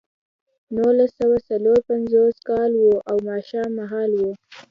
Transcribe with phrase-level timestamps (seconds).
[0.75, 4.21] نولس سوه څلور پنځوس کال و او ماښام مهال و